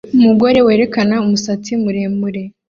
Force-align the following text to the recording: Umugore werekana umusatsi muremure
Umugore 0.15 0.57
werekana 0.67 1.15
umusatsi 1.25 1.71
muremure 1.83 2.41